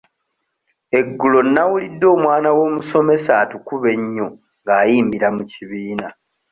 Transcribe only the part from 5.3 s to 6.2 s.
mu kibiina.